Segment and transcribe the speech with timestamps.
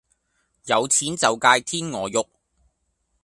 [0.65, 2.27] 有錢就界天鵝肉